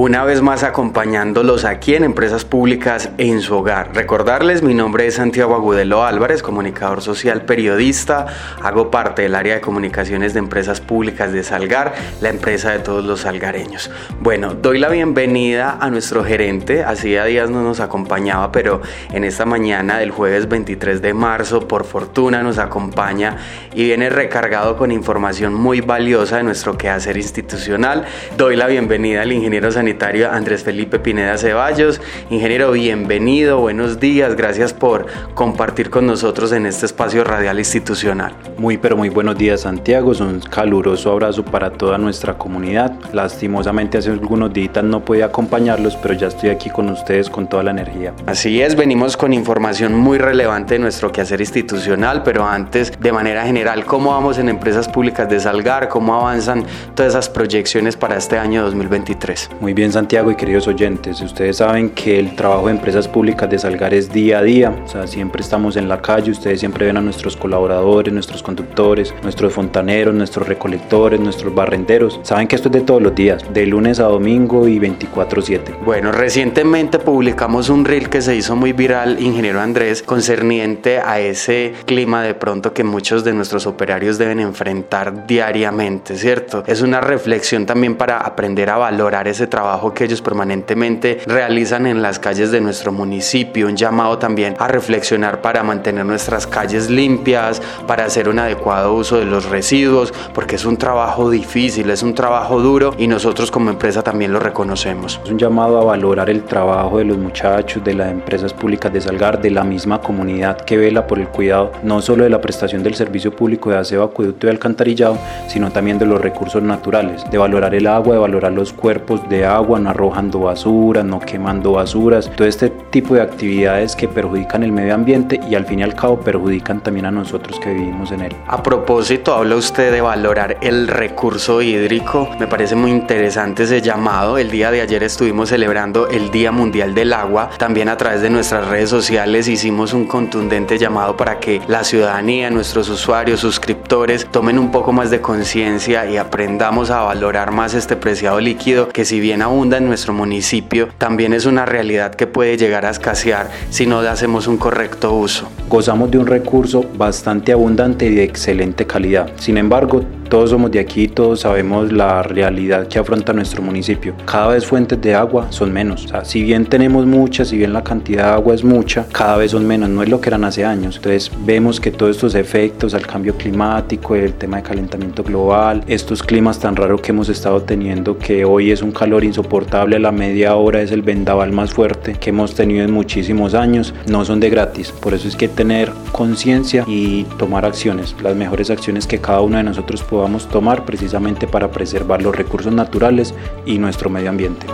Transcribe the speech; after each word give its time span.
Una 0.00 0.24
vez 0.24 0.40
más 0.40 0.62
acompañándolos 0.62 1.66
aquí 1.66 1.94
en 1.94 2.04
Empresas 2.04 2.46
Públicas 2.46 3.10
en 3.18 3.42
su 3.42 3.54
hogar. 3.54 3.90
Recordarles, 3.94 4.62
mi 4.62 4.72
nombre 4.72 5.06
es 5.06 5.16
Santiago 5.16 5.54
Agudelo 5.54 6.04
Álvarez, 6.04 6.42
comunicador 6.42 7.02
social, 7.02 7.42
periodista, 7.42 8.24
hago 8.62 8.90
parte 8.90 9.20
del 9.20 9.34
área 9.34 9.56
de 9.56 9.60
comunicaciones 9.60 10.32
de 10.32 10.38
Empresas 10.38 10.80
Públicas 10.80 11.34
de 11.34 11.42
Salgar, 11.42 11.92
la 12.22 12.30
empresa 12.30 12.70
de 12.70 12.78
todos 12.78 13.04
los 13.04 13.20
salgareños. 13.20 13.90
Bueno, 14.20 14.54
doy 14.54 14.78
la 14.78 14.88
bienvenida 14.88 15.76
a 15.78 15.90
nuestro 15.90 16.24
gerente, 16.24 16.82
hacía 16.82 17.26
días 17.26 17.50
no 17.50 17.62
nos 17.62 17.80
acompañaba, 17.80 18.52
pero 18.52 18.80
en 19.12 19.24
esta 19.24 19.44
mañana 19.44 19.98
del 19.98 20.12
jueves 20.12 20.48
23 20.48 21.02
de 21.02 21.12
marzo, 21.12 21.68
por 21.68 21.84
fortuna 21.84 22.42
nos 22.42 22.56
acompaña 22.56 23.36
y 23.74 23.84
viene 23.84 24.08
recargado 24.08 24.78
con 24.78 24.92
información 24.92 25.52
muy 25.52 25.82
valiosa 25.82 26.38
de 26.38 26.44
nuestro 26.44 26.78
quehacer 26.78 27.18
institucional. 27.18 28.06
Doy 28.38 28.56
la 28.56 28.66
bienvenida 28.66 29.20
al 29.20 29.32
ingeniero 29.32 29.70
sanitario 29.70 29.89
Andrés 30.32 30.62
Felipe 30.62 30.98
Pineda 30.98 31.36
Ceballos. 31.36 32.00
Ingeniero, 32.30 32.72
bienvenido, 32.72 33.58
buenos 33.58 33.98
días, 33.98 34.36
gracias 34.36 34.72
por 34.72 35.06
compartir 35.34 35.90
con 35.90 36.06
nosotros 36.06 36.52
en 36.52 36.66
este 36.66 36.86
espacio 36.86 37.24
radial 37.24 37.58
institucional. 37.58 38.32
Muy 38.56 38.78
pero 38.78 38.96
muy 38.96 39.08
buenos 39.08 39.36
días 39.36 39.62
Santiago, 39.62 40.12
un 40.20 40.40
caluroso 40.40 41.10
abrazo 41.10 41.44
para 41.44 41.70
toda 41.70 41.98
nuestra 41.98 42.38
comunidad. 42.38 42.92
Lastimosamente 43.12 43.98
hace 43.98 44.10
algunos 44.10 44.52
días 44.52 44.82
no 44.84 45.04
pude 45.04 45.24
acompañarlos, 45.24 45.96
pero 45.96 46.14
ya 46.14 46.28
estoy 46.28 46.50
aquí 46.50 46.70
con 46.70 46.88
ustedes 46.90 47.28
con 47.28 47.48
toda 47.48 47.62
la 47.64 47.72
energía. 47.72 48.12
Así 48.26 48.60
es, 48.60 48.76
venimos 48.76 49.16
con 49.16 49.32
información 49.32 49.94
muy 49.94 50.18
relevante 50.18 50.74
de 50.74 50.80
nuestro 50.80 51.10
quehacer 51.10 51.40
institucional, 51.40 52.22
pero 52.22 52.44
antes, 52.44 52.92
de 53.00 53.12
manera 53.12 53.44
general, 53.44 53.84
¿cómo 53.84 54.10
vamos 54.10 54.38
en 54.38 54.48
empresas 54.48 54.88
públicas 54.88 55.28
de 55.28 55.40
Salgar? 55.40 55.88
¿Cómo 55.88 56.14
avanzan 56.14 56.64
todas 56.94 57.12
esas 57.12 57.28
proyecciones 57.28 57.96
para 57.96 58.16
este 58.16 58.38
año 58.38 58.62
2023? 58.62 59.50
Muy 59.60 59.72
bien 59.72 59.79
bien 59.80 59.92
Santiago 59.92 60.30
y 60.30 60.34
queridos 60.34 60.68
oyentes, 60.68 61.22
ustedes 61.22 61.56
saben 61.56 61.88
que 61.88 62.18
el 62.18 62.36
trabajo 62.36 62.66
de 62.66 62.72
empresas 62.72 63.08
públicas 63.08 63.48
de 63.48 63.58
Salgar 63.58 63.94
es 63.94 64.12
día 64.12 64.40
a 64.40 64.42
día, 64.42 64.76
o 64.84 64.86
sea, 64.86 65.06
siempre 65.06 65.40
estamos 65.40 65.74
en 65.76 65.88
la 65.88 66.02
calle, 66.02 66.30
ustedes 66.30 66.60
siempre 66.60 66.84
ven 66.84 66.98
a 66.98 67.00
nuestros 67.00 67.34
colaboradores, 67.34 68.12
nuestros 68.12 68.42
conductores, 68.42 69.14
nuestros 69.22 69.54
fontaneros, 69.54 70.14
nuestros 70.14 70.46
recolectores, 70.46 71.18
nuestros 71.18 71.54
barrenderos, 71.54 72.20
saben 72.24 72.46
que 72.46 72.56
esto 72.56 72.68
es 72.68 72.72
de 72.72 72.80
todos 72.82 73.00
los 73.00 73.14
días, 73.14 73.42
de 73.54 73.64
lunes 73.64 74.00
a 74.00 74.04
domingo 74.04 74.68
y 74.68 74.78
24/7. 74.78 75.74
Bueno, 75.82 76.12
recientemente 76.12 76.98
publicamos 76.98 77.70
un 77.70 77.86
reel 77.86 78.10
que 78.10 78.20
se 78.20 78.36
hizo 78.36 78.56
muy 78.56 78.74
viral, 78.74 79.18
ingeniero 79.18 79.62
Andrés, 79.62 80.02
concerniente 80.02 80.98
a 80.98 81.20
ese 81.20 81.72
clima 81.86 82.22
de 82.22 82.34
pronto 82.34 82.74
que 82.74 82.84
muchos 82.84 83.24
de 83.24 83.32
nuestros 83.32 83.66
operarios 83.66 84.18
deben 84.18 84.40
enfrentar 84.40 85.26
diariamente, 85.26 86.16
¿cierto? 86.16 86.64
Es 86.66 86.82
una 86.82 87.00
reflexión 87.00 87.64
también 87.64 87.94
para 87.94 88.18
aprender 88.18 88.68
a 88.68 88.76
valorar 88.76 89.26
ese 89.26 89.46
trabajo 89.46 89.69
que 89.94 90.04
ellos 90.04 90.22
permanentemente 90.22 91.20
realizan 91.26 91.86
en 91.86 92.02
las 92.02 92.18
calles 92.18 92.50
de 92.50 92.60
nuestro 92.60 92.92
municipio, 92.92 93.66
un 93.66 93.76
llamado 93.76 94.18
también 94.18 94.54
a 94.58 94.68
reflexionar 94.68 95.40
para 95.40 95.62
mantener 95.62 96.04
nuestras 96.04 96.46
calles 96.46 96.90
limpias, 96.90 97.60
para 97.86 98.04
hacer 98.04 98.28
un 98.28 98.38
adecuado 98.38 98.94
uso 98.94 99.18
de 99.18 99.24
los 99.24 99.46
residuos, 99.46 100.12
porque 100.34 100.56
es 100.56 100.64
un 100.64 100.76
trabajo 100.76 101.30
difícil, 101.30 101.90
es 101.90 102.02
un 102.02 102.14
trabajo 102.14 102.60
duro 102.60 102.94
y 102.98 103.06
nosotros 103.06 103.50
como 103.50 103.70
empresa 103.70 104.02
también 104.02 104.32
lo 104.32 104.40
reconocemos. 104.40 105.20
Es 105.24 105.30
un 105.30 105.38
llamado 105.38 105.80
a 105.80 105.84
valorar 105.84 106.30
el 106.30 106.44
trabajo 106.44 106.98
de 106.98 107.04
los 107.04 107.18
muchachos, 107.18 107.82
de 107.84 107.94
las 107.94 108.10
empresas 108.10 108.52
públicas 108.52 108.92
de 108.92 109.00
Salgar, 109.00 109.40
de 109.40 109.50
la 109.50 109.64
misma 109.64 110.00
comunidad 110.00 110.60
que 110.60 110.76
vela 110.76 111.06
por 111.06 111.18
el 111.18 111.28
cuidado 111.28 111.72
no 111.82 112.00
solo 112.00 112.24
de 112.24 112.30
la 112.30 112.40
prestación 112.40 112.82
del 112.82 112.94
servicio 112.94 113.34
público 113.34 113.70
de 113.70 113.78
aseo, 113.78 114.02
acueducto 114.02 114.46
y 114.46 114.50
alcantarillado, 114.50 115.18
sino 115.48 115.70
también 115.70 115.98
de 115.98 116.06
los 116.06 116.20
recursos 116.20 116.62
naturales, 116.62 117.28
de 117.30 117.38
valorar 117.38 117.74
el 117.74 117.86
agua, 117.86 118.14
de 118.14 118.20
valorar 118.20 118.52
los 118.52 118.72
cuerpos 118.72 119.28
de 119.28 119.44
agua, 119.44 119.59
agua, 119.60 119.78
no 119.78 119.90
arrojando 119.90 120.40
basura, 120.40 121.02
no 121.02 121.20
quemando 121.20 121.72
basuras, 121.72 122.30
todo 122.34 122.48
este 122.48 122.70
tipo 122.70 123.14
de 123.14 123.20
actividades 123.20 123.94
que 123.94 124.08
perjudican 124.08 124.62
el 124.62 124.72
medio 124.72 124.94
ambiente 124.94 125.38
y 125.48 125.54
al 125.54 125.66
fin 125.66 125.80
y 125.80 125.82
al 125.82 125.94
cabo 125.94 126.18
perjudican 126.20 126.80
también 126.80 127.06
a 127.06 127.10
nosotros 127.10 127.60
que 127.60 127.72
vivimos 127.72 128.10
en 128.12 128.22
él. 128.22 128.36
A 128.46 128.62
propósito, 128.62 129.34
habla 129.34 129.56
usted 129.56 129.92
de 129.92 130.00
valorar 130.00 130.56
el 130.62 130.88
recurso 130.88 131.60
hídrico, 131.60 132.28
me 132.38 132.46
parece 132.46 132.74
muy 132.74 132.90
interesante 132.90 133.64
ese 133.64 133.82
llamado. 133.82 134.38
El 134.38 134.50
día 134.50 134.70
de 134.70 134.80
ayer 134.80 135.02
estuvimos 135.02 135.50
celebrando 135.50 136.08
el 136.08 136.30
Día 136.30 136.52
Mundial 136.52 136.94
del 136.94 137.12
Agua, 137.12 137.50
también 137.58 137.88
a 137.88 137.96
través 137.96 138.22
de 138.22 138.30
nuestras 138.30 138.66
redes 138.66 138.88
sociales 138.88 139.46
hicimos 139.48 139.92
un 139.92 140.06
contundente 140.06 140.78
llamado 140.78 141.16
para 141.16 141.38
que 141.38 141.60
la 141.68 141.84
ciudadanía, 141.84 142.50
nuestros 142.50 142.88
usuarios, 142.88 143.40
suscriptores, 143.40 144.26
tomen 144.30 144.58
un 144.58 144.70
poco 144.70 144.92
más 144.92 145.10
de 145.10 145.20
conciencia 145.20 146.08
y 146.10 146.16
aprendamos 146.16 146.90
a 146.90 147.02
valorar 147.02 147.50
más 147.50 147.74
este 147.74 147.96
preciado 147.96 148.40
líquido 148.40 148.88
que 148.88 149.04
si 149.04 149.20
bien 149.20 149.42
abunda 149.50 149.78
en 149.78 149.86
nuestro 149.86 150.12
municipio, 150.12 150.88
también 150.96 151.32
es 151.32 151.44
una 151.44 151.66
realidad 151.66 152.14
que 152.14 152.28
puede 152.28 152.56
llegar 152.56 152.86
a 152.86 152.90
escasear 152.90 153.50
si 153.70 153.84
no 153.84 154.00
le 154.00 154.08
hacemos 154.08 154.46
un 154.46 154.58
correcto 154.58 155.12
uso. 155.12 155.50
Gozamos 155.70 156.10
de 156.10 156.18
un 156.18 156.26
recurso 156.26 156.84
bastante 156.98 157.52
abundante 157.52 158.06
y 158.06 158.14
de 158.16 158.24
excelente 158.24 158.88
calidad. 158.88 159.30
Sin 159.36 159.56
embargo, 159.56 160.04
todos 160.28 160.50
somos 160.50 160.70
de 160.70 160.78
aquí, 160.78 161.08
todos 161.08 161.40
sabemos 161.40 161.92
la 161.92 162.22
realidad 162.22 162.86
que 162.86 163.00
afronta 163.00 163.32
nuestro 163.32 163.62
municipio. 163.62 164.14
Cada 164.24 164.48
vez 164.48 164.64
fuentes 164.64 165.00
de 165.00 165.14
agua 165.14 165.48
son 165.50 165.72
menos. 165.72 166.08
Si 166.22 166.44
bien 166.44 166.66
tenemos 166.66 167.04
muchas, 167.04 167.48
si 167.48 167.56
bien 167.56 167.72
la 167.72 167.82
cantidad 167.82 168.26
de 168.26 168.30
agua 168.34 168.54
es 168.54 168.62
mucha, 168.62 169.06
cada 169.10 169.36
vez 169.36 169.50
son 169.50 169.66
menos. 169.66 169.90
No 169.90 170.04
es 170.04 170.08
lo 170.08 170.20
que 170.20 170.28
eran 170.28 170.44
hace 170.44 170.64
años. 170.64 170.96
Entonces 170.96 171.32
vemos 171.44 171.80
que 171.80 171.90
todos 171.90 172.14
estos 172.14 172.36
efectos 172.36 172.94
al 172.94 173.06
cambio 173.06 173.36
climático, 173.36 174.14
el 174.14 174.34
tema 174.34 174.58
de 174.58 174.62
calentamiento 174.62 175.24
global, 175.24 175.82
estos 175.88 176.22
climas 176.22 176.60
tan 176.60 176.76
raros 176.76 177.00
que 177.00 177.10
hemos 177.10 177.28
estado 177.28 177.62
teniendo, 177.62 178.16
que 178.16 178.44
hoy 178.44 178.70
es 178.70 178.82
un 178.82 178.92
calor 178.92 179.24
insoportable 179.24 179.96
a 179.96 180.00
la 180.00 180.12
media 180.12 180.54
hora, 180.54 180.80
es 180.80 180.92
el 180.92 181.02
vendaval 181.02 181.50
más 181.50 181.72
fuerte 181.72 182.14
que 182.14 182.30
hemos 182.30 182.54
tenido 182.54 182.84
en 182.84 182.92
muchísimos 182.92 183.54
años, 183.54 183.94
no 184.06 184.24
son 184.24 184.38
de 184.38 184.48
gratis. 184.50 184.92
Por 184.92 185.12
eso 185.14 185.26
es 185.26 185.34
que 185.34 185.48
tener 185.60 185.92
conciencia 186.12 186.86
y 186.86 187.24
tomar 187.36 187.66
acciones, 187.66 188.16
las 188.22 188.34
mejores 188.34 188.70
acciones 188.70 189.06
que 189.06 189.20
cada 189.20 189.42
uno 189.42 189.58
de 189.58 189.62
nosotros 189.62 190.02
podamos 190.02 190.48
tomar 190.48 190.86
precisamente 190.86 191.46
para 191.46 191.70
preservar 191.70 192.22
los 192.22 192.34
recursos 192.34 192.72
naturales 192.72 193.34
y 193.66 193.76
nuestro 193.76 194.08
medio 194.08 194.30
ambiente. 194.30 194.66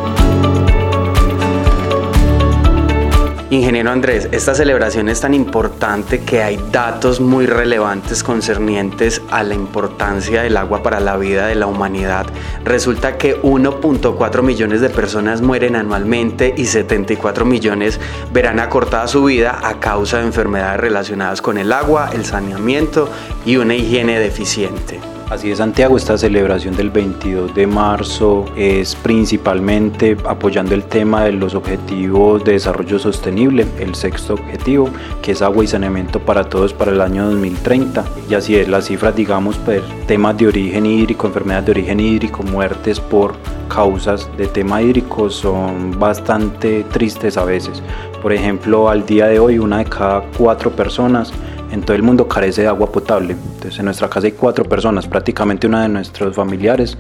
Ingeniero 3.48 3.92
Andrés, 3.92 4.28
esta 4.32 4.56
celebración 4.56 5.08
es 5.08 5.20
tan 5.20 5.32
importante 5.32 6.22
que 6.22 6.42
hay 6.42 6.58
datos 6.72 7.20
muy 7.20 7.46
relevantes 7.46 8.24
concernientes 8.24 9.22
a 9.30 9.44
la 9.44 9.54
importancia 9.54 10.42
del 10.42 10.56
agua 10.56 10.82
para 10.82 10.98
la 10.98 11.16
vida 11.16 11.46
de 11.46 11.54
la 11.54 11.66
humanidad. 11.66 12.26
Resulta 12.64 13.18
que 13.18 13.40
1.4 13.42 14.42
millones 14.42 14.80
de 14.80 14.90
personas 14.90 15.42
mueren 15.42 15.76
anualmente 15.76 16.54
y 16.56 16.66
74 16.66 17.44
millones 17.44 18.00
verán 18.32 18.58
acortada 18.58 19.06
su 19.06 19.22
vida 19.22 19.60
a 19.62 19.78
causa 19.78 20.18
de 20.18 20.24
enfermedades 20.24 20.80
relacionadas 20.80 21.40
con 21.40 21.56
el 21.56 21.72
agua, 21.72 22.10
el 22.12 22.24
saneamiento 22.24 23.08
y 23.44 23.58
una 23.58 23.76
higiene 23.76 24.18
deficiente. 24.18 25.15
Así 25.28 25.50
es, 25.50 25.58
Santiago, 25.58 25.96
esta 25.96 26.16
celebración 26.16 26.76
del 26.76 26.90
22 26.90 27.52
de 27.52 27.66
marzo 27.66 28.44
es 28.54 28.94
principalmente 28.94 30.16
apoyando 30.24 30.72
el 30.72 30.84
tema 30.84 31.24
de 31.24 31.32
los 31.32 31.56
objetivos 31.56 32.44
de 32.44 32.52
desarrollo 32.52 33.00
sostenible, 33.00 33.66
el 33.80 33.96
sexto 33.96 34.34
objetivo, 34.34 34.88
que 35.22 35.32
es 35.32 35.42
agua 35.42 35.64
y 35.64 35.66
saneamiento 35.66 36.20
para 36.20 36.44
todos 36.44 36.72
para 36.72 36.92
el 36.92 37.00
año 37.00 37.24
2030. 37.24 38.04
Y 38.30 38.34
así 38.34 38.54
es, 38.54 38.68
las 38.68 38.84
cifras, 38.84 39.16
digamos, 39.16 39.56
pues, 39.64 39.82
temas 40.06 40.38
de 40.38 40.46
origen 40.46 40.86
hídrico, 40.86 41.26
enfermedades 41.26 41.66
de 41.66 41.72
origen 41.72 41.98
hídrico, 41.98 42.44
muertes 42.44 43.00
por 43.00 43.34
causas 43.68 44.30
de 44.38 44.46
tema 44.46 44.80
hídrico 44.80 45.28
son 45.28 45.98
bastante 45.98 46.84
tristes 46.84 47.36
a 47.36 47.44
veces. 47.44 47.82
Por 48.26 48.32
ejemplo, 48.32 48.88
al 48.88 49.06
día 49.06 49.28
de 49.28 49.38
hoy, 49.38 49.60
una 49.60 49.78
de 49.78 49.84
cada 49.84 50.20
cuatro 50.36 50.72
personas 50.72 51.32
en 51.70 51.82
todo 51.82 51.94
el 51.94 52.02
mundo 52.02 52.26
carece 52.26 52.62
de 52.62 52.66
agua 52.66 52.90
potable. 52.90 53.34
Entonces 53.34 53.78
en 53.78 53.84
nuestra 53.84 54.10
casa 54.10 54.26
hay 54.26 54.32
cuatro 54.32 54.64
personas, 54.64 55.06
prácticamente 55.06 55.68
una 55.68 55.82
de 55.82 55.88
nuestros 55.90 56.34
familiares 56.34 56.98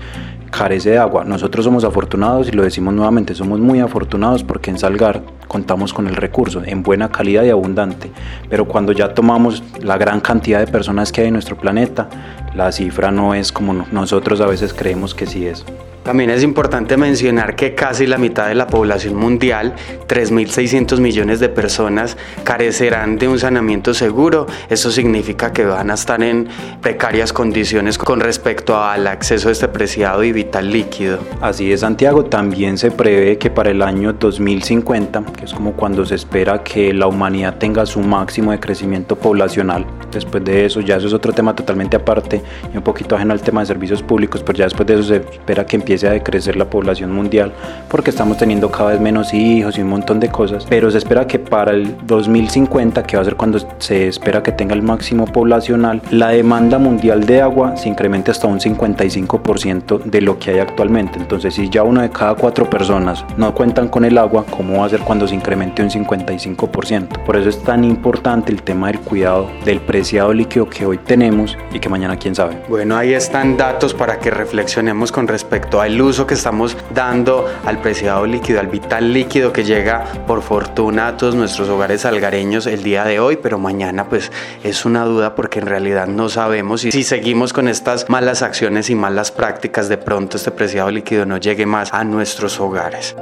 carece 0.52 0.90
de 0.90 0.98
agua. 0.98 1.24
Nosotros 1.24 1.64
somos 1.64 1.82
afortunados 1.82 2.46
y 2.46 2.52
lo 2.52 2.62
decimos 2.62 2.94
nuevamente, 2.94 3.34
somos 3.34 3.58
muy 3.58 3.80
afortunados 3.80 4.44
porque 4.44 4.70
en 4.70 4.78
Salgar 4.78 5.20
contamos 5.48 5.92
con 5.92 6.06
el 6.06 6.14
recurso 6.14 6.62
en 6.64 6.84
buena 6.84 7.08
calidad 7.08 7.42
y 7.42 7.50
abundante. 7.50 8.08
Pero 8.48 8.68
cuando 8.68 8.92
ya 8.92 9.12
tomamos 9.12 9.64
la 9.82 9.98
gran 9.98 10.20
cantidad 10.20 10.60
de 10.60 10.68
personas 10.68 11.10
que 11.10 11.22
hay 11.22 11.26
en 11.26 11.32
nuestro 11.32 11.58
planeta, 11.58 12.08
la 12.54 12.70
cifra 12.70 13.10
no 13.10 13.34
es 13.34 13.50
como 13.50 13.84
nosotros 13.90 14.40
a 14.40 14.46
veces 14.46 14.72
creemos 14.72 15.12
que 15.12 15.26
sí 15.26 15.44
es. 15.44 15.64
También 16.06 16.30
es 16.30 16.44
importante 16.44 16.96
mencionar 16.96 17.56
que 17.56 17.74
casi 17.74 18.06
la 18.06 18.16
mitad 18.16 18.46
de 18.46 18.54
la 18.54 18.68
población 18.68 19.16
mundial, 19.16 19.74
3.600 20.06 21.00
millones 21.00 21.40
de 21.40 21.48
personas, 21.48 22.16
carecerán 22.44 23.18
de 23.18 23.26
un 23.26 23.40
saneamiento 23.40 23.92
seguro. 23.92 24.46
Eso 24.70 24.92
significa 24.92 25.52
que 25.52 25.64
van 25.64 25.90
a 25.90 25.94
estar 25.94 26.22
en 26.22 26.46
precarias 26.80 27.32
condiciones 27.32 27.98
con 27.98 28.20
respecto 28.20 28.80
al 28.80 29.08
acceso 29.08 29.48
a 29.48 29.52
este 29.52 29.66
preciado 29.66 30.22
y 30.22 30.30
vital 30.30 30.70
líquido. 30.70 31.18
Así 31.40 31.72
es, 31.72 31.80
Santiago. 31.80 32.24
También 32.26 32.78
se 32.78 32.92
prevé 32.92 33.36
que 33.36 33.50
para 33.50 33.70
el 33.72 33.82
año 33.82 34.12
2050, 34.12 35.24
que 35.36 35.46
es 35.46 35.52
como 35.52 35.72
cuando 35.72 36.06
se 36.06 36.14
espera 36.14 36.62
que 36.62 36.94
la 36.94 37.08
humanidad 37.08 37.58
tenga 37.58 37.84
su 37.84 37.98
máximo 37.98 38.52
de 38.52 38.60
crecimiento 38.60 39.16
poblacional, 39.16 39.84
después 40.12 40.44
de 40.44 40.66
eso, 40.66 40.80
ya 40.80 40.98
eso 40.98 41.08
es 41.08 41.12
otro 41.12 41.32
tema 41.32 41.56
totalmente 41.56 41.96
aparte 41.96 42.42
y 42.72 42.76
un 42.76 42.84
poquito 42.84 43.16
ajeno 43.16 43.32
al 43.32 43.40
tema 43.40 43.62
de 43.62 43.66
servicios 43.66 44.04
públicos, 44.04 44.44
pero 44.46 44.56
ya 44.56 44.66
después 44.66 44.86
de 44.86 44.94
eso 44.94 45.02
se 45.02 45.16
espera 45.16 45.66
que 45.66 45.74
empiece 45.74 45.95
a 46.04 46.10
decrecer 46.10 46.56
la 46.56 46.66
población 46.66 47.12
mundial 47.12 47.52
porque 47.88 48.10
estamos 48.10 48.36
teniendo 48.36 48.70
cada 48.70 48.90
vez 48.90 49.00
menos 49.00 49.32
hijos 49.32 49.78
y 49.78 49.82
un 49.82 49.88
montón 49.88 50.20
de 50.20 50.28
cosas, 50.28 50.66
pero 50.68 50.90
se 50.90 50.98
espera 50.98 51.26
que 51.26 51.38
para 51.38 51.72
el 51.72 51.96
2050, 52.06 53.02
que 53.04 53.16
va 53.16 53.22
a 53.22 53.24
ser 53.24 53.36
cuando 53.36 53.58
se 53.78 54.08
espera 54.08 54.42
que 54.42 54.52
tenga 54.52 54.74
el 54.74 54.82
máximo 54.82 55.26
poblacional, 55.26 56.02
la 56.10 56.28
demanda 56.28 56.78
mundial 56.78 57.24
de 57.26 57.40
agua 57.40 57.76
se 57.76 57.88
incremente 57.88 58.30
hasta 58.30 58.46
un 58.46 58.60
55% 58.60 60.02
de 60.04 60.20
lo 60.20 60.38
que 60.38 60.50
hay 60.50 60.58
actualmente. 60.58 61.18
Entonces, 61.18 61.54
si 61.54 61.68
ya 61.68 61.82
uno 61.82 62.02
de 62.02 62.10
cada 62.10 62.34
cuatro 62.34 62.68
personas 62.68 63.24
no 63.36 63.54
cuentan 63.54 63.88
con 63.88 64.04
el 64.04 64.18
agua, 64.18 64.44
¿cómo 64.50 64.80
va 64.80 64.86
a 64.86 64.88
ser 64.88 65.00
cuando 65.00 65.26
se 65.26 65.34
incremente 65.34 65.82
un 65.82 65.90
55%? 65.90 67.24
Por 67.24 67.36
eso 67.36 67.48
es 67.48 67.62
tan 67.62 67.84
importante 67.84 68.52
el 68.52 68.62
tema 68.62 68.88
del 68.88 69.00
cuidado 69.00 69.48
del 69.64 69.80
preciado 69.80 70.32
líquido 70.32 70.68
que 70.68 70.86
hoy 70.86 70.98
tenemos 70.98 71.56
y 71.72 71.78
que 71.78 71.88
mañana 71.88 72.16
quién 72.16 72.34
sabe. 72.34 72.56
Bueno, 72.68 72.96
ahí 72.96 73.14
están 73.14 73.56
datos 73.56 73.94
para 73.94 74.18
que 74.18 74.30
reflexionemos 74.30 75.12
con 75.12 75.28
respecto 75.28 75.80
a 75.80 75.85
el 75.86 76.00
uso 76.02 76.26
que 76.26 76.34
estamos 76.34 76.76
dando 76.92 77.46
al 77.64 77.80
preciado 77.80 78.26
líquido, 78.26 78.60
al 78.60 78.66
vital 78.66 79.12
líquido 79.12 79.52
que 79.52 79.64
llega 79.64 80.04
por 80.26 80.42
fortuna 80.42 81.08
a 81.08 81.16
todos 81.16 81.34
nuestros 81.34 81.68
hogares 81.68 82.04
algareños 82.04 82.66
el 82.66 82.82
día 82.82 83.04
de 83.04 83.20
hoy, 83.20 83.36
pero 83.36 83.58
mañana 83.58 84.08
pues 84.08 84.30
es 84.62 84.84
una 84.84 85.04
duda 85.04 85.34
porque 85.34 85.60
en 85.60 85.66
realidad 85.66 86.06
no 86.06 86.28
sabemos 86.28 86.84
y 86.84 86.92
si 86.92 87.04
seguimos 87.04 87.52
con 87.52 87.68
estas 87.68 88.08
malas 88.08 88.42
acciones 88.42 88.90
y 88.90 88.94
malas 88.94 89.30
prácticas, 89.30 89.88
de 89.88 89.98
pronto 89.98 90.36
este 90.36 90.50
preciado 90.50 90.90
líquido 90.90 91.24
no 91.24 91.38
llegue 91.38 91.66
más 91.66 91.92
a 91.92 92.04
nuestros 92.04 92.60
hogares. 92.60 93.14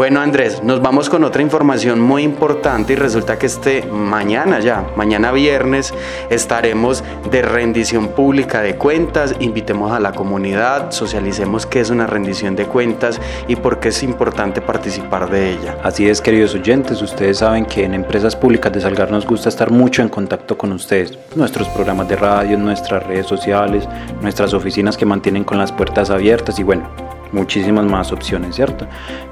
Bueno 0.00 0.22
Andrés, 0.22 0.62
nos 0.64 0.80
vamos 0.80 1.10
con 1.10 1.24
otra 1.24 1.42
información 1.42 2.00
muy 2.00 2.22
importante 2.22 2.94
y 2.94 2.96
resulta 2.96 3.38
que 3.38 3.44
este 3.44 3.82
mañana 3.82 4.58
ya, 4.58 4.86
mañana 4.96 5.30
viernes, 5.30 5.92
estaremos 6.30 7.04
de 7.30 7.42
rendición 7.42 8.08
pública 8.08 8.62
de 8.62 8.76
cuentas, 8.76 9.34
invitemos 9.40 9.92
a 9.92 10.00
la 10.00 10.12
comunidad, 10.12 10.90
socialicemos 10.90 11.66
qué 11.66 11.80
es 11.80 11.90
una 11.90 12.06
rendición 12.06 12.56
de 12.56 12.64
cuentas 12.64 13.20
y 13.46 13.56
por 13.56 13.78
qué 13.78 13.90
es 13.90 14.02
importante 14.02 14.62
participar 14.62 15.28
de 15.28 15.50
ella. 15.50 15.76
Así 15.82 16.08
es, 16.08 16.22
queridos 16.22 16.54
oyentes, 16.54 17.02
ustedes 17.02 17.36
saben 17.36 17.66
que 17.66 17.84
en 17.84 17.92
Empresas 17.92 18.34
Públicas 18.34 18.72
de 18.72 18.80
Salgar 18.80 19.10
nos 19.10 19.26
gusta 19.26 19.50
estar 19.50 19.70
mucho 19.70 20.00
en 20.00 20.08
contacto 20.08 20.56
con 20.56 20.72
ustedes, 20.72 21.18
nuestros 21.34 21.68
programas 21.68 22.08
de 22.08 22.16
radio, 22.16 22.56
nuestras 22.56 23.06
redes 23.06 23.26
sociales, 23.26 23.86
nuestras 24.22 24.54
oficinas 24.54 24.96
que 24.96 25.04
mantienen 25.04 25.44
con 25.44 25.58
las 25.58 25.70
puertas 25.72 26.08
abiertas 26.08 26.58
y 26.58 26.62
bueno, 26.62 26.88
muchísimas 27.32 27.84
más 27.84 28.12
opciones, 28.12 28.56
¿cierto? 28.56 28.86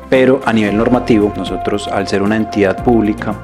Pero 0.09 0.41
a 0.45 0.53
nivel 0.53 0.77
normativo, 0.77 1.33
nosotros 1.37 1.89
al 1.89 2.09
ser 2.09 2.23
una 2.23 2.37
entidad 2.37 2.83
pública 2.83 3.35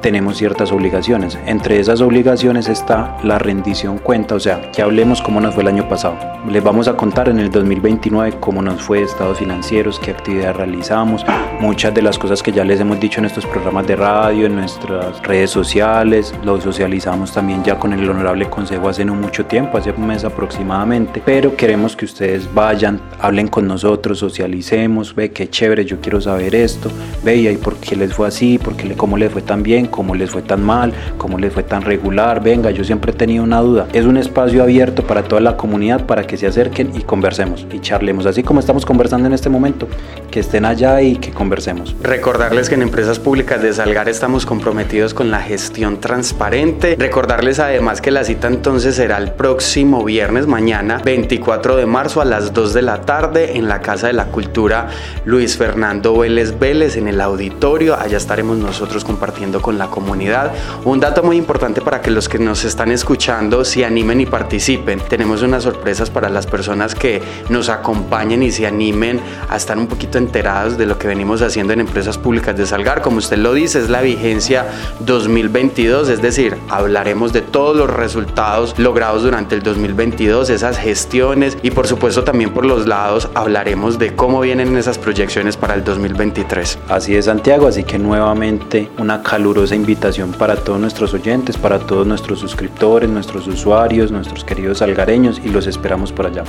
tenemos 0.00 0.36
ciertas 0.36 0.72
obligaciones. 0.72 1.38
Entre 1.46 1.78
esas 1.78 2.00
obligaciones 2.00 2.68
está 2.68 3.16
la 3.22 3.38
rendición 3.38 3.98
cuenta, 3.98 4.34
o 4.34 4.40
sea, 4.40 4.70
que 4.72 4.82
hablemos 4.82 5.22
cómo 5.22 5.40
nos 5.40 5.54
fue 5.54 5.62
el 5.62 5.68
año 5.68 5.88
pasado. 5.88 6.16
Les 6.48 6.62
vamos 6.62 6.88
a 6.88 6.96
contar 6.96 7.28
en 7.28 7.38
el 7.38 7.50
2029 7.50 8.36
cómo 8.40 8.62
nos 8.62 8.82
fue 8.82 9.02
estados 9.02 9.38
financieros, 9.38 9.98
qué 9.98 10.10
actividades 10.10 10.56
realizamos, 10.56 11.24
muchas 11.60 11.94
de 11.94 12.02
las 12.02 12.18
cosas 12.18 12.42
que 12.42 12.52
ya 12.52 12.64
les 12.64 12.80
hemos 12.80 12.98
dicho 12.98 13.20
en 13.20 13.26
estos 13.26 13.44
programas 13.46 13.86
de 13.86 13.96
radio, 13.96 14.46
en 14.46 14.56
nuestras 14.56 15.22
redes 15.22 15.50
sociales, 15.50 16.34
lo 16.44 16.60
socializamos 16.60 17.32
también 17.32 17.62
ya 17.62 17.78
con 17.78 17.92
el 17.92 18.08
Honorable 18.08 18.48
Consejo 18.48 18.88
hace 18.88 19.04
no 19.04 19.14
mucho 19.14 19.44
tiempo, 19.46 19.76
hace 19.76 19.90
un 19.90 20.06
mes 20.06 20.24
aproximadamente, 20.24 21.22
pero 21.24 21.56
queremos 21.56 21.96
que 21.96 22.06
ustedes 22.06 22.52
vayan, 22.54 23.00
hablen 23.20 23.48
con 23.48 23.66
nosotros, 23.66 24.18
socialicemos, 24.18 25.14
ve 25.14 25.32
qué 25.32 25.48
chévere, 25.48 25.84
yo 25.84 26.00
quiero 26.00 26.20
saber 26.20 26.54
esto, 26.54 26.90
ve 27.22 27.36
y 27.36 27.56
por 27.56 27.76
qué 27.76 27.96
les 27.96 28.14
fue 28.14 28.28
así, 28.28 28.58
por 28.58 28.76
qué, 28.76 28.94
cómo 28.94 29.16
les 29.16 29.32
fue 29.32 29.42
tan 29.42 29.62
bien, 29.62 29.86
cómo 29.90 30.14
les 30.14 30.30
fue 30.30 30.42
tan 30.42 30.62
mal, 30.62 30.92
cómo 31.18 31.38
les 31.38 31.52
fue 31.52 31.62
tan 31.62 31.82
regular, 31.82 32.42
venga, 32.42 32.70
yo 32.70 32.84
siempre 32.84 33.12
he 33.12 33.14
tenido 33.14 33.44
una 33.44 33.60
duda. 33.60 33.88
Es 33.92 34.04
un 34.04 34.16
espacio 34.16 34.62
abierto 34.62 35.02
para 35.04 35.22
toda 35.22 35.40
la 35.40 35.56
comunidad 35.56 36.06
para 36.06 36.26
que 36.26 36.36
se 36.36 36.46
acerquen 36.46 36.92
y 36.94 37.02
conversemos 37.02 37.66
y 37.72 37.80
charlemos, 37.80 38.26
así 38.26 38.42
como 38.42 38.60
estamos 38.60 38.86
conversando 38.86 39.26
en 39.26 39.34
este 39.34 39.48
momento, 39.48 39.88
que 40.30 40.40
estén 40.40 40.64
allá 40.64 41.02
y 41.02 41.16
que 41.16 41.30
conversemos. 41.30 41.94
Recordarles 42.02 42.68
que 42.68 42.74
en 42.74 42.82
Empresas 42.82 43.18
Públicas 43.18 43.62
de 43.62 43.72
Salgar 43.72 44.08
estamos 44.08 44.46
comprometidos 44.46 45.14
con 45.14 45.30
la 45.30 45.40
gestión 45.40 46.00
transparente. 46.00 46.96
Recordarles 46.98 47.58
además 47.58 48.00
que 48.00 48.10
la 48.10 48.24
cita 48.24 48.48
entonces 48.48 48.94
será 48.94 49.18
el 49.18 49.32
próximo 49.32 50.04
viernes, 50.04 50.46
mañana 50.46 51.00
24 51.04 51.76
de 51.76 51.86
marzo 51.86 52.20
a 52.20 52.24
las 52.24 52.52
2 52.52 52.74
de 52.74 52.82
la 52.82 53.02
tarde 53.02 53.56
en 53.56 53.68
la 53.68 53.80
Casa 53.80 54.06
de 54.06 54.12
la 54.12 54.26
Cultura 54.26 54.88
Luis 55.24 55.56
Fernando 55.56 56.16
Vélez 56.16 56.58
Vélez 56.58 56.96
en 56.96 57.08
el 57.08 57.20
auditorio. 57.20 57.98
Allá 57.98 58.16
estaremos 58.16 58.58
nosotros 58.58 59.04
compartiendo 59.04 59.60
con 59.60 59.78
la 59.80 59.88
comunidad. 59.88 60.52
Un 60.84 61.00
dato 61.00 61.24
muy 61.24 61.36
importante 61.36 61.80
para 61.80 62.00
que 62.00 62.12
los 62.12 62.28
que 62.28 62.38
nos 62.38 62.64
están 62.64 62.92
escuchando 62.92 63.64
se 63.64 63.84
animen 63.84 64.20
y 64.20 64.26
participen. 64.26 65.00
Tenemos 65.00 65.42
unas 65.42 65.64
sorpresas 65.64 66.08
para 66.08 66.28
las 66.28 66.46
personas 66.46 66.94
que 66.94 67.20
nos 67.48 67.68
acompañen 67.68 68.44
y 68.44 68.52
se 68.52 68.66
animen 68.66 69.20
a 69.48 69.56
estar 69.56 69.76
un 69.76 69.88
poquito 69.88 70.18
enterados 70.18 70.78
de 70.78 70.86
lo 70.86 70.98
que 70.98 71.08
venimos 71.08 71.42
haciendo 71.42 71.72
en 71.72 71.80
empresas 71.80 72.16
públicas 72.16 72.56
de 72.56 72.66
Salgar. 72.66 73.02
Como 73.02 73.18
usted 73.18 73.38
lo 73.38 73.54
dice, 73.54 73.80
es 73.80 73.90
la 73.90 74.02
vigencia 74.02 74.66
2022, 75.00 76.08
es 76.08 76.22
decir, 76.22 76.56
hablaremos 76.68 77.32
de 77.32 77.40
todos 77.40 77.76
los 77.76 77.90
resultados 77.90 78.78
logrados 78.78 79.22
durante 79.22 79.54
el 79.54 79.62
2022, 79.62 80.50
esas 80.50 80.78
gestiones 80.78 81.56
y 81.62 81.70
por 81.70 81.86
supuesto 81.86 82.22
también 82.22 82.50
por 82.50 82.64
los 82.64 82.86
lados 82.86 83.28
hablaremos 83.34 83.98
de 83.98 84.14
cómo 84.14 84.40
vienen 84.40 84.76
esas 84.76 84.98
proyecciones 84.98 85.56
para 85.56 85.74
el 85.74 85.84
2023. 85.84 86.78
Así 86.88 87.16
es, 87.16 87.24
Santiago, 87.24 87.66
así 87.66 87.84
que 87.84 87.98
nuevamente 87.98 88.90
una 88.98 89.22
calurosa 89.22 89.69
invitación 89.74 90.32
para 90.32 90.56
todos 90.56 90.80
nuestros 90.80 91.14
oyentes, 91.14 91.56
para 91.56 91.78
todos 91.78 92.06
nuestros 92.06 92.40
suscriptores, 92.40 93.08
nuestros 93.08 93.46
usuarios, 93.46 94.10
nuestros 94.10 94.44
queridos 94.44 94.82
algareños 94.82 95.40
y 95.44 95.48
los 95.48 95.66
esperamos 95.66 96.12
por 96.12 96.26
allá. 96.26 96.44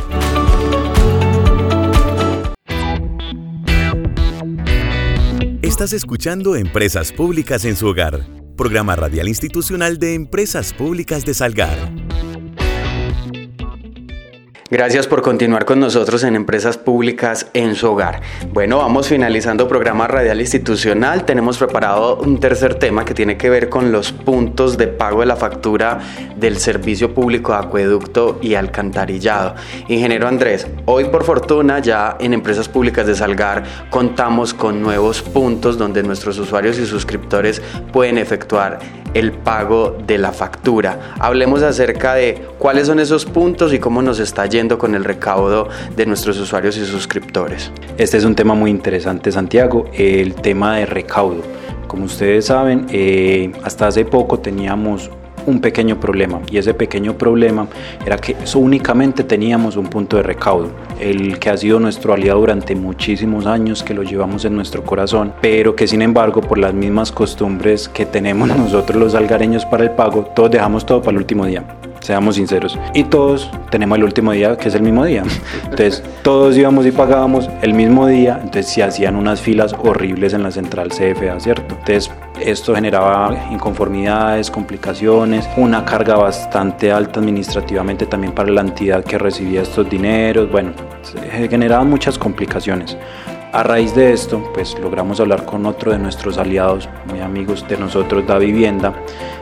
Estás 5.62 5.94
escuchando 5.94 6.56
Empresas 6.56 7.12
Públicas 7.12 7.66
en 7.66 7.76
su 7.76 7.88
hogar, 7.88 8.28
programa 8.56 8.96
radial 8.96 9.28
institucional 9.28 9.98
de 9.98 10.14
Empresas 10.14 10.74
Públicas 10.74 11.26
de 11.26 11.34
Salgar. 11.34 12.11
Gracias 14.72 15.06
por 15.06 15.22
continuar 15.22 15.66
con 15.66 15.82
nosotros 15.82 16.24
en 16.24 16.34
Empresas 16.34 16.78
Públicas 16.78 17.48
en 17.54 17.76
su 17.76 17.92
hogar. 17.92 18.22
Bueno, 18.54 18.78
vamos 18.78 19.10
finalizando 19.10 19.68
programa 19.68 20.08
radial 20.08 20.40
institucional. 20.40 21.26
Tenemos 21.26 21.58
preparado 21.58 22.16
un 22.16 22.40
tercer 22.40 22.76
tema 22.76 23.04
que 23.04 23.14
tiene 23.14 23.36
que 23.36 23.50
ver 23.50 23.68
con 23.68 23.92
los 23.92 24.14
puntos 24.14 24.78
de 24.78 24.88
pago 24.88 25.20
de 25.20 25.26
la 25.26 25.36
factura 25.36 26.00
del 26.38 26.56
servicio 26.56 27.14
público 27.14 27.52
de 27.52 27.58
acueducto 27.58 28.40
y 28.42 28.56
alcantarillado. 28.56 29.56
Ingeniero 29.90 30.30
Andrés, 30.30 30.66
hoy 30.86 31.04
por 31.04 31.26
fortuna 31.26 31.80
ya 31.80 32.16
en 32.22 32.34
Empresas 32.34 32.70
Públicas 32.70 33.06
de 33.06 33.16
Salgar 33.16 33.66
contamos 33.90 34.54
con 34.54 34.82
nuevos 34.82 35.22
puntos 35.22 35.78
donde 35.78 36.02
nuestros 36.02 36.40
usuarios 36.40 36.80
y 36.80 36.86
suscriptores 36.86 37.62
pueden 37.92 38.18
efectuar 38.18 38.80
el 39.14 39.34
pago 39.34 39.98
de 40.08 40.18
la 40.18 40.32
factura. 40.32 41.16
Hablemos 41.20 41.62
acerca 41.62 42.14
de 42.14 42.48
cuáles 42.58 42.88
son 42.88 43.02
esos 43.02 43.26
puntos 43.26 43.74
y 43.74 43.80
cómo 43.80 44.02
nos 44.02 44.20
está 44.20 44.46
yendo 44.46 44.61
con 44.70 44.94
el 44.94 45.04
recaudo 45.04 45.70
de 45.96 46.06
nuestros 46.06 46.38
usuarios 46.38 46.78
y 46.78 46.86
suscriptores. 46.86 47.72
Este 47.98 48.18
es 48.18 48.26
un 48.26 48.36
tema 48.36 48.54
muy 48.54 48.70
interesante, 48.70 49.32
Santiago, 49.32 49.86
el 49.94 50.36
tema 50.36 50.78
de 50.78 50.86
recaudo. 50.86 51.42
Como 51.88 52.06
ustedes 52.06 52.46
saben, 52.46 52.86
eh, 52.92 53.52
hasta 53.64 53.88
hace 53.88 54.06
poco 54.06 54.40
teníamos 54.40 55.10
un 55.48 55.60
pequeño 55.60 56.00
problema 56.00 56.42
y 56.52 56.60
ese 56.60 56.76
pequeño 56.76 57.18
problema 57.18 57.68
era 58.06 58.18
que 58.18 58.36
únicamente 58.56 59.24
teníamos 59.24 59.78
un 59.78 59.88
punto 59.88 60.18
de 60.18 60.24
recaudo, 60.24 60.70
el 61.00 61.40
que 61.40 61.50
ha 61.50 61.58
sido 61.58 61.80
nuestro 61.80 62.14
aliado 62.14 62.40
durante 62.40 62.76
muchísimos 62.76 63.48
años, 63.48 63.82
que 63.82 63.96
lo 63.96 64.04
llevamos 64.04 64.46
en 64.46 64.56
nuestro 64.56 64.84
corazón, 64.84 65.34
pero 65.42 65.76
que 65.76 65.88
sin 65.88 66.04
embargo 66.04 66.42
por 66.42 66.60
las 66.60 66.76
mismas 66.76 67.12
costumbres 67.12 67.90
que 67.90 68.06
tenemos 68.06 68.48
nosotros 68.56 69.00
los 69.00 69.16
algareños 69.16 69.66
para 69.66 69.84
el 69.84 69.92
pago, 69.92 70.32
todos 70.36 70.52
dejamos 70.52 70.86
todo 70.86 71.02
para 71.02 71.14
el 71.14 71.18
último 71.18 71.48
día 71.48 71.81
seamos 72.02 72.36
sinceros. 72.36 72.78
Y 72.94 73.06
todos 73.06 73.50
tenemos 73.70 73.98
el 73.98 74.04
último 74.04 74.32
día, 74.32 74.58
que 74.58 74.68
es 74.68 74.76
el 74.76 74.82
mismo 74.82 75.06
día. 75.06 75.24
Entonces, 75.64 76.04
todos 76.24 76.58
íbamos 76.58 76.86
y 76.86 76.92
pagábamos 76.92 77.50
el 77.62 77.74
mismo 77.74 78.08
día, 78.08 78.40
entonces 78.42 78.68
se 78.68 78.84
hacían 78.84 79.16
unas 79.16 79.40
filas 79.40 79.74
horribles 79.82 80.34
en 80.34 80.44
la 80.44 80.52
central 80.52 80.90
CFA, 80.90 81.40
¿cierto? 81.40 81.76
Entonces, 81.80 82.12
esto 82.40 82.76
generaba 82.76 83.48
inconformidades, 83.52 84.50
complicaciones, 84.50 85.48
una 85.58 85.86
carga 85.86 86.16
bastante 86.16 86.92
alta 86.92 87.20
administrativamente 87.20 88.06
también 88.06 88.34
para 88.34 88.50
la 88.50 88.62
entidad 88.62 89.04
que 89.04 89.18
recibía 89.18 89.62
estos 89.62 89.90
dineros, 89.90 90.52
bueno, 90.52 90.72
generaba 91.50 91.84
muchas 91.84 92.18
complicaciones. 92.18 92.98
A 93.54 93.64
raíz 93.64 93.94
de 93.94 94.14
esto, 94.14 94.42
pues 94.54 94.80
logramos 94.80 95.20
hablar 95.20 95.46
con 95.46 95.66
otro 95.66 95.92
de 95.92 96.00
nuestros 96.00 96.38
aliados, 96.38 96.88
muy 97.06 97.20
amigos 97.20 97.68
de 97.68 97.78
nosotros, 97.78 98.26
Da 98.26 98.38
Vivienda, 98.38 98.94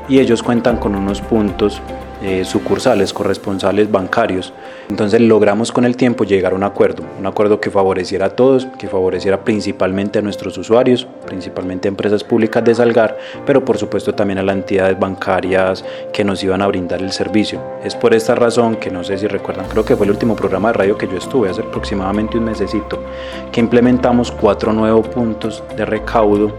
y 0.08 0.18
ellos 0.18 0.42
cuentan 0.42 0.78
con 0.78 0.96
unos 0.96 1.22
puntos 1.22 1.80
eh, 2.22 2.44
sucursales, 2.44 3.14
corresponsales 3.14 3.92
bancarios. 3.92 4.54
Entonces 4.90 5.22
logramos 5.22 5.72
con 5.72 5.86
el 5.86 5.96
tiempo 5.96 6.24
llegar 6.24 6.54
a 6.54 6.56
un 6.56 6.64
acuerdo, 6.64 7.04
un 7.18 7.26
acuerdo 7.26 7.62
que 7.62 7.70
favoreciera 7.70 8.26
a 8.26 8.30
todos, 8.32 8.66
que 8.78 8.88
favoreciera 8.88 9.44
principalmente 9.44 10.20
a 10.20 10.22
nuestros 10.22 10.58
usuarios, 10.58 11.08
principalmente 11.26 11.88
a 11.88 11.90
empresas 11.90 12.24
públicas 12.24 12.64
de 12.64 12.76
Salgar, 12.76 13.18
pero 13.46 13.64
por 13.64 13.78
supuesto 13.78 14.14
también 14.16 14.40
a 14.40 14.44
las 14.44 14.56
entidades 14.56 15.00
bancarias 15.00 15.86
que 16.12 16.24
nos 16.24 16.44
iban 16.44 16.62
a 16.62 16.68
brindar 16.68 17.02
el 17.02 17.12
servicio. 17.12 17.62
Es 17.84 17.96
por 17.96 18.14
esta 18.14 18.36
razón 18.36 18.76
que 18.76 18.90
no 18.90 19.04
sé 19.04 19.18
si 19.18 19.28
recuerdan, 19.28 19.68
creo 19.70 19.86
que 19.86 19.96
fue 19.96 20.06
el 20.06 20.12
último 20.12 20.36
programa 20.36 20.70
de 20.70 20.74
radio 20.74 20.98
que 20.98 21.08
yo 21.08 21.18
estuve 21.18 21.50
hace 21.50 21.62
aproximadamente 21.62 22.38
un 22.38 22.46
mesecito, 22.46 23.02
que 23.52 23.60
implementamos 23.60 24.32
cuatro 24.32 24.74
nuevos 24.74 25.08
puntos 25.08 25.64
de 25.78 25.86
recaudo 25.86 26.54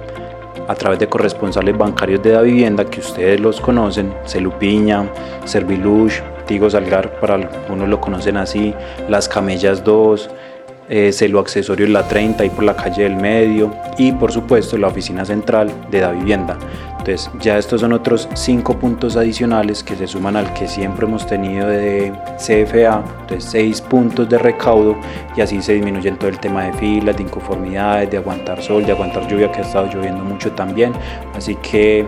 a 0.70 0.74
través 0.76 1.00
de 1.00 1.08
corresponsales 1.08 1.76
bancarios 1.76 2.22
de 2.22 2.32
la 2.32 2.42
vivienda 2.42 2.84
que 2.84 3.00
ustedes 3.00 3.40
los 3.40 3.60
conocen, 3.60 4.14
Celupiña, 4.24 5.10
Servilush, 5.44 6.20
Tigo 6.46 6.70
Salgar, 6.70 7.18
para 7.18 7.34
algunos 7.34 7.88
lo 7.88 8.00
conocen 8.00 8.36
así, 8.36 8.72
Las 9.08 9.28
Camellas 9.28 9.82
2, 9.82 10.30
eh, 10.90 11.12
Celo 11.12 11.38
Accesorios 11.38 11.88
La 11.88 12.06
30 12.06 12.44
y 12.44 12.50
por 12.50 12.64
la 12.64 12.74
calle 12.74 13.04
del 13.04 13.16
Medio 13.16 13.72
y 13.96 14.10
por 14.12 14.32
supuesto 14.32 14.76
la 14.76 14.88
oficina 14.88 15.24
central 15.24 15.72
de 15.90 16.00
la 16.00 16.10
vivienda. 16.10 16.58
Entonces 16.98 17.30
ya 17.40 17.56
estos 17.56 17.80
son 17.80 17.92
otros 17.92 18.28
cinco 18.34 18.78
puntos 18.78 19.16
adicionales 19.16 19.82
que 19.82 19.96
se 19.96 20.06
suman 20.06 20.36
al 20.36 20.52
que 20.52 20.68
siempre 20.68 21.06
hemos 21.06 21.26
tenido 21.26 21.68
de 21.68 22.12
CFA, 22.36 23.02
entonces 23.20 23.44
seis 23.44 23.80
puntos 23.80 24.28
de 24.28 24.36
recaudo 24.36 24.96
y 25.36 25.40
así 25.40 25.62
se 25.62 25.74
disminuye 25.74 26.10
todo 26.12 26.28
el 26.28 26.38
tema 26.38 26.64
de 26.64 26.72
filas, 26.74 27.16
de 27.16 27.22
inconformidades, 27.22 28.10
de 28.10 28.18
aguantar 28.18 28.60
sol, 28.60 28.84
de 28.84 28.92
aguantar 28.92 29.26
lluvia 29.28 29.50
que 29.50 29.60
ha 29.60 29.62
estado 29.62 29.86
lloviendo 29.86 30.24
mucho 30.24 30.50
también. 30.52 30.92
Así 31.34 31.54
que 31.56 32.04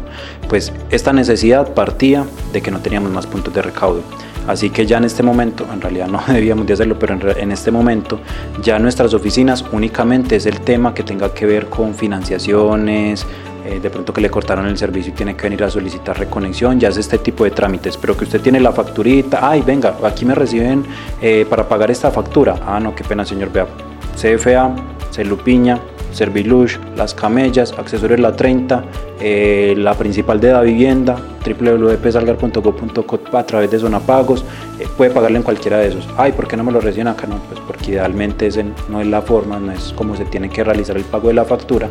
Pues 0.48 0.72
esta 0.90 1.12
necesidad 1.12 1.74
partía 1.74 2.24
de 2.52 2.62
que 2.62 2.70
no 2.70 2.78
teníamos 2.78 3.10
más 3.10 3.26
puntos 3.26 3.52
de 3.52 3.62
recaudo. 3.62 4.02
Así 4.46 4.70
que 4.70 4.86
ya 4.86 4.98
en 4.98 5.04
este 5.04 5.24
momento, 5.24 5.66
en 5.72 5.80
realidad 5.80 6.06
no 6.06 6.22
debíamos 6.28 6.68
de 6.68 6.74
hacerlo, 6.74 6.96
pero 7.00 7.14
en, 7.14 7.22
en, 7.36 7.50
este 7.50 7.72
momento 7.72 8.20
ya 8.62 8.78
nuestras 8.78 9.12
oficinas 9.12 9.64
únicamente 9.72 10.36
es 10.36 10.46
el 10.46 10.60
tema 10.60 10.94
que 10.94 11.02
tenga 11.02 11.34
que 11.34 11.46
ver 11.46 11.66
con 11.66 11.96
financiaciones, 11.96 13.26
eh, 13.66 13.80
de 13.80 13.90
pronto 13.90 14.12
que 14.12 14.20
le 14.20 14.30
cortaron 14.30 14.66
el 14.66 14.78
servicio 14.78 15.12
y 15.12 15.14
tiene 15.16 15.34
que 15.34 15.42
venir 15.42 15.64
a 15.64 15.70
solicitar 15.70 16.16
reconexión, 16.16 16.78
ya 16.78 16.88
es 16.88 16.96
este 16.98 17.18
tipo 17.18 17.42
de 17.42 17.50
trámites, 17.50 17.96
pero 17.96 18.16
que 18.16 18.24
usted 18.24 18.40
tiene 18.40 18.60
la 18.60 18.70
facturita, 18.70 19.40
ay, 19.42 19.62
venga, 19.62 19.96
aquí 20.04 20.24
me 20.24 20.36
reciben 20.36 20.84
eh, 21.20 21.44
para 21.50 21.68
pagar 21.68 21.90
esta 21.90 22.10
factura, 22.12 22.60
ah, 22.64 22.78
no, 22.78 22.94
qué 22.94 23.02
pena, 23.02 23.24
señor, 23.24 23.50
vea, 23.50 23.66
CFA, 24.14 24.72
Celupiña, 25.10 25.80
Servilush, 26.12 26.76
Las 26.96 27.12
Camellas, 27.12 27.72
Accesorios 27.76 28.20
La 28.20 28.36
30, 28.36 28.84
eh, 29.20 29.74
la 29.76 29.94
principal 29.94 30.40
de 30.40 30.52
la 30.52 30.60
vivienda, 30.60 31.16
www.salgar.go.co 31.46 33.20
a 33.32 33.46
través 33.46 33.70
de 33.70 33.78
zona 33.78 34.00
pagos, 34.00 34.44
eh, 34.78 34.86
puede 34.96 35.10
pagarle 35.10 35.38
en 35.38 35.42
cualquiera 35.42 35.78
de 35.78 35.88
esos. 35.88 36.08
Ay, 36.16 36.32
¿por 36.32 36.46
qué 36.46 36.56
no 36.56 36.64
me 36.64 36.72
lo 36.72 36.80
reciben 36.80 37.08
acá? 37.08 37.26
No, 37.26 37.38
pues 37.48 37.60
porque 37.66 37.92
idealmente 37.92 38.46
ese 38.46 38.64
no 38.88 39.00
es 39.00 39.06
la 39.06 39.22
forma, 39.22 39.58
no 39.58 39.72
es 39.72 39.92
como 39.94 40.16
se 40.16 40.24
tiene 40.24 40.50
que 40.50 40.62
realizar 40.64 40.96
el 40.96 41.04
pago 41.04 41.28
de 41.28 41.34
la 41.34 41.44
factura. 41.44 41.88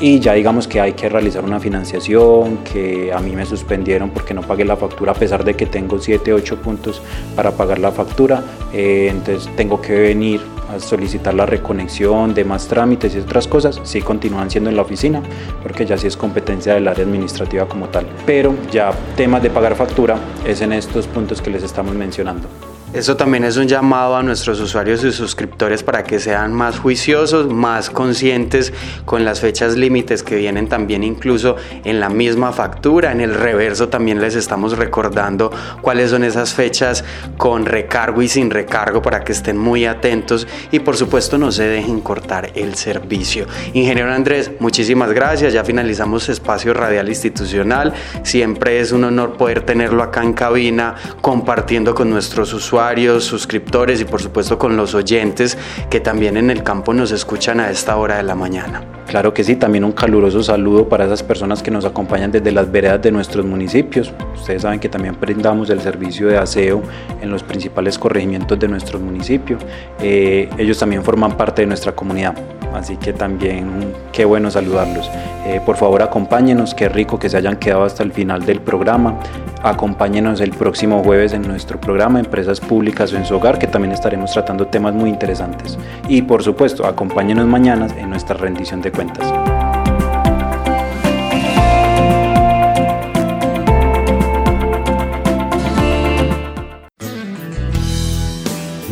Y 0.00 0.20
ya 0.20 0.34
digamos 0.34 0.68
que 0.68 0.80
hay 0.80 0.92
que 0.92 1.08
realizar 1.08 1.44
una 1.44 1.58
financiación, 1.58 2.58
que 2.58 3.12
a 3.12 3.18
mí 3.20 3.34
me 3.34 3.46
suspendieron 3.46 4.10
porque 4.10 4.34
no 4.34 4.42
pagué 4.42 4.64
la 4.64 4.76
factura 4.76 5.12
a 5.12 5.14
pesar 5.14 5.44
de 5.44 5.54
que 5.54 5.66
tengo 5.66 5.98
7, 5.98 6.32
8 6.32 6.56
puntos 6.56 7.02
para 7.34 7.52
pagar 7.52 7.78
la 7.78 7.90
factura. 7.90 8.42
Eh, 8.72 9.08
entonces 9.10 9.50
tengo 9.56 9.80
que 9.80 9.98
venir 9.98 10.40
a 10.68 10.78
solicitar 10.78 11.34
la 11.34 11.46
reconexión, 11.46 12.34
demás 12.34 12.68
trámites 12.68 13.14
y 13.14 13.18
otras 13.18 13.48
cosas, 13.48 13.80
sí 13.84 14.02
continúan 14.02 14.50
siendo 14.50 14.70
en 14.70 14.76
la 14.76 14.82
oficina, 14.82 15.22
porque 15.62 15.86
ya 15.86 15.96
sí 15.96 16.06
es 16.06 16.16
competencia 16.16 16.57
del 16.64 16.88
área 16.88 17.04
administrativa 17.04 17.66
como 17.66 17.88
tal. 17.88 18.06
Pero 18.26 18.54
ya 18.70 18.92
temas 19.16 19.42
de 19.42 19.50
pagar 19.50 19.74
factura 19.74 20.16
es 20.44 20.60
en 20.60 20.72
estos 20.72 21.06
puntos 21.06 21.40
que 21.42 21.50
les 21.50 21.62
estamos 21.62 21.94
mencionando. 21.94 22.48
Eso 22.94 23.18
también 23.18 23.44
es 23.44 23.58
un 23.58 23.68
llamado 23.68 24.16
a 24.16 24.22
nuestros 24.22 24.58
usuarios 24.60 25.04
y 25.04 25.12
suscriptores 25.12 25.82
para 25.82 26.04
que 26.04 26.18
sean 26.18 26.54
más 26.54 26.78
juiciosos, 26.78 27.46
más 27.52 27.90
conscientes 27.90 28.72
con 29.04 29.26
las 29.26 29.40
fechas 29.40 29.76
límites 29.76 30.22
que 30.22 30.36
vienen 30.36 30.70
también 30.70 31.04
incluso 31.04 31.56
en 31.84 32.00
la 32.00 32.08
misma 32.08 32.50
factura. 32.50 33.12
En 33.12 33.20
el 33.20 33.34
reverso 33.34 33.90
también 33.90 34.22
les 34.22 34.36
estamos 34.36 34.78
recordando 34.78 35.52
cuáles 35.82 36.10
son 36.10 36.24
esas 36.24 36.54
fechas 36.54 37.04
con 37.36 37.66
recargo 37.66 38.22
y 38.22 38.28
sin 38.28 38.50
recargo 38.50 39.02
para 39.02 39.22
que 39.22 39.32
estén 39.32 39.58
muy 39.58 39.84
atentos 39.84 40.48
y 40.72 40.78
por 40.78 40.96
supuesto 40.96 41.36
no 41.36 41.52
se 41.52 41.64
dejen 41.64 42.00
cortar 42.00 42.52
el 42.54 42.74
servicio. 42.74 43.46
Ingeniero 43.74 44.10
Andrés, 44.10 44.50
muchísimas 44.60 45.12
gracias. 45.12 45.52
Ya 45.52 45.62
finalizamos 45.62 46.30
espacio 46.30 46.72
radial 46.72 47.10
institucional. 47.10 47.92
Siempre 48.22 48.80
es 48.80 48.92
un 48.92 49.04
honor 49.04 49.36
poder 49.36 49.60
tenerlo 49.60 50.02
acá 50.02 50.22
en 50.22 50.32
cabina 50.32 50.94
compartiendo 51.20 51.94
con 51.94 52.08
nuestros 52.08 52.54
usuarios 52.54 52.77
suscriptores 53.24 54.00
y 54.00 54.04
por 54.04 54.22
supuesto 54.22 54.58
con 54.58 54.76
los 54.76 54.94
oyentes 54.94 55.58
que 55.90 56.00
también 56.00 56.36
en 56.36 56.50
el 56.50 56.62
campo 56.62 56.94
nos 56.94 57.10
escuchan 57.10 57.58
a 57.60 57.70
esta 57.70 57.96
hora 57.96 58.18
de 58.18 58.22
la 58.22 58.34
mañana. 58.34 58.82
Claro 59.08 59.34
que 59.34 59.42
sí, 59.42 59.56
también 59.56 59.84
un 59.84 59.92
caluroso 59.92 60.42
saludo 60.42 60.88
para 60.88 61.06
esas 61.06 61.22
personas 61.22 61.62
que 61.62 61.70
nos 61.70 61.84
acompañan 61.84 62.30
desde 62.30 62.52
las 62.52 62.70
veredas 62.70 63.02
de 63.02 63.10
nuestros 63.10 63.44
municipios. 63.44 64.12
Ustedes 64.34 64.62
saben 64.62 64.78
que 64.78 64.88
también 64.88 65.16
brindamos 65.20 65.70
el 65.70 65.80
servicio 65.80 66.28
de 66.28 66.38
aseo 66.38 66.82
en 67.20 67.30
los 67.30 67.42
principales 67.42 67.98
corregimientos 67.98 68.58
de 68.58 68.68
nuestro 68.68 69.00
municipio. 69.00 69.58
Eh, 70.00 70.48
ellos 70.58 70.78
también 70.78 71.02
forman 71.02 71.36
parte 71.36 71.62
de 71.62 71.66
nuestra 71.66 71.92
comunidad. 71.92 72.57
Así 72.74 72.96
que 72.96 73.12
también 73.12 73.92
qué 74.12 74.24
bueno 74.24 74.50
saludarlos. 74.50 75.10
Eh, 75.46 75.60
por 75.64 75.76
favor 75.76 76.02
acompáñenos, 76.02 76.74
qué 76.74 76.88
rico 76.88 77.18
que 77.18 77.28
se 77.28 77.36
hayan 77.36 77.56
quedado 77.56 77.84
hasta 77.84 78.02
el 78.02 78.12
final 78.12 78.44
del 78.44 78.60
programa. 78.60 79.18
Acompáñenos 79.62 80.40
el 80.40 80.50
próximo 80.50 81.02
jueves 81.02 81.32
en 81.32 81.42
nuestro 81.42 81.80
programa 81.80 82.20
Empresas 82.20 82.60
Públicas 82.60 83.12
o 83.12 83.16
en 83.16 83.24
su 83.24 83.36
hogar, 83.36 83.58
que 83.58 83.66
también 83.66 83.92
estaremos 83.92 84.32
tratando 84.32 84.66
temas 84.66 84.94
muy 84.94 85.10
interesantes. 85.10 85.78
Y 86.08 86.22
por 86.22 86.42
supuesto, 86.42 86.86
acompáñenos 86.86 87.46
mañana 87.46 87.88
en 87.96 88.10
nuestra 88.10 88.36
rendición 88.36 88.82
de 88.82 88.92
cuentas. 88.92 89.32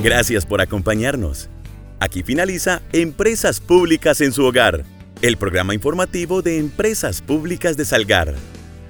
Gracias 0.03 0.47
por 0.47 0.61
acompañarnos. 0.61 1.51
Aquí 1.99 2.23
finaliza 2.23 2.83
Empresas 2.93 3.61
Públicas 3.61 4.21
en 4.21 4.33
su 4.33 4.45
hogar, 4.45 4.85
el 5.23 5.39
programa 5.39 5.75
informativo 5.75 6.43
de 6.43 6.59
Empresas 6.59 7.23
Públicas 7.23 7.77
de 7.79 7.87
Salgar. 7.87 8.35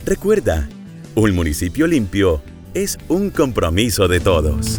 Recuerda, 0.05 0.69
un 1.15 1.35
municipio 1.35 1.87
limpio 1.87 2.43
es 2.75 2.99
un 3.09 3.31
compromiso 3.31 4.09
de 4.09 4.19
todos. 4.19 4.79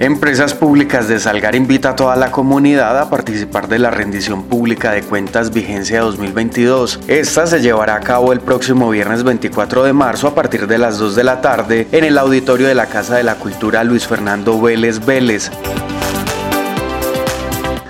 Empresas 0.00 0.54
Públicas 0.54 1.08
de 1.08 1.20
Salgar 1.20 1.54
invita 1.54 1.90
a 1.90 1.94
toda 1.94 2.16
la 2.16 2.30
comunidad 2.30 2.98
a 2.98 3.10
participar 3.10 3.68
de 3.68 3.78
la 3.78 3.90
rendición 3.90 4.44
pública 4.44 4.92
de 4.92 5.02
cuentas 5.02 5.52
vigencia 5.52 6.00
2022. 6.00 7.00
Esta 7.06 7.46
se 7.46 7.60
llevará 7.60 7.96
a 7.96 8.00
cabo 8.00 8.32
el 8.32 8.40
próximo 8.40 8.88
viernes 8.88 9.24
24 9.24 9.82
de 9.82 9.92
marzo 9.92 10.26
a 10.26 10.34
partir 10.34 10.66
de 10.66 10.78
las 10.78 10.96
2 10.96 11.16
de 11.16 11.24
la 11.24 11.42
tarde 11.42 11.86
en 11.92 12.04
el 12.04 12.16
auditorio 12.16 12.66
de 12.66 12.74
la 12.74 12.86
Casa 12.86 13.16
de 13.16 13.24
la 13.24 13.34
Cultura 13.34 13.84
Luis 13.84 14.06
Fernando 14.06 14.58
Vélez 14.58 15.04
Vélez. 15.04 15.50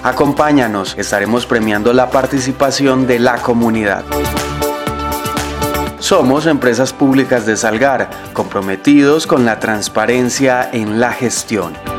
Acompáñanos, 0.03 0.97
estaremos 0.99 1.47
premiando 1.47 1.93
la 1.93 2.11
participación 2.11 3.07
de 3.07 3.21
la 3.21 3.37
comunidad. 3.37 4.03
Somos 6.01 6.47
empresas 6.47 6.93
públicas 6.93 7.47
de 7.47 7.57
Salgar, 7.57 8.11
comprometidos 8.33 9.29
con 9.29 9.45
la 9.45 9.61
transparencia 9.61 10.69
en 10.73 10.99
la 10.99 11.13
gestión. 11.13 11.90